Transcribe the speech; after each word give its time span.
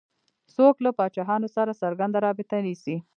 څوک 0.55 0.75
له 0.85 0.91
پاچاهانو 0.97 1.47
سره 1.55 1.77
څرنګه 1.81 2.19
رابطه 2.25 2.57
نیسي. 2.65 2.95